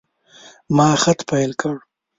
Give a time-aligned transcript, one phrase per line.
[0.75, 1.75] ما خط پیل کړ.